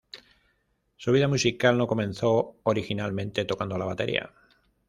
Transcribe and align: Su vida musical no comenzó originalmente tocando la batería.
Su 0.97 1.11
vida 1.11 1.27
musical 1.27 1.77
no 1.77 1.85
comenzó 1.85 2.55
originalmente 2.63 3.45
tocando 3.45 3.77
la 3.77 3.85
batería. 3.85 4.33